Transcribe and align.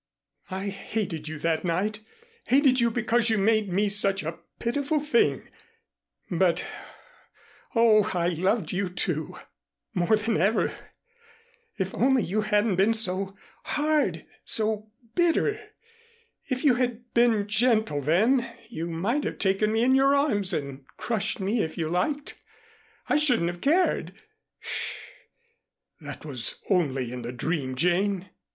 I 0.49 0.69
hated 0.69 1.27
you 1.27 1.37
that 1.37 1.63
night 1.63 1.99
hated 2.47 2.79
you 2.79 2.89
because 2.89 3.29
you 3.29 3.37
made 3.37 3.71
me 3.71 3.87
such 3.87 4.23
a 4.23 4.39
pitiful 4.57 4.99
thing; 4.99 5.47
but 6.31 6.65
Oh, 7.75 8.09
I 8.15 8.29
loved 8.29 8.71
you, 8.71 8.89
too, 8.89 9.37
more 9.93 10.17
than 10.17 10.37
ever. 10.37 10.73
If 11.77 11.93
only 11.93 12.23
you 12.23 12.41
hadn't 12.41 12.77
been 12.77 12.93
so 12.95 13.37
hard 13.65 14.25
so 14.43 14.89
bitter. 15.13 15.61
If 16.49 16.63
you 16.63 16.73
had 16.73 17.13
been 17.13 17.47
gentle 17.47 18.01
then, 18.01 18.51
you 18.69 18.87
might 18.87 19.23
have 19.23 19.37
taken 19.37 19.71
me 19.71 19.83
in 19.83 19.93
your 19.93 20.15
arms 20.15 20.51
and 20.51 20.83
crushed 20.97 21.39
me 21.39 21.61
if 21.61 21.77
you 21.77 21.87
liked. 21.89 22.41
I 23.07 23.17
shouldn't 23.17 23.49
have 23.49 23.61
cared." 23.61 24.15
"Sh 24.59 24.97
that 25.99 26.25
was 26.25 26.59
only 26.71 27.11
in 27.13 27.21
the 27.21 27.31
dream, 27.31 27.75
Jane." 27.75 28.31